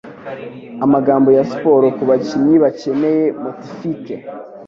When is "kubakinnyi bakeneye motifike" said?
1.97-4.15